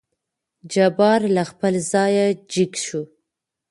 [0.73, 3.01] جبار له خپل ځايه جګ شو.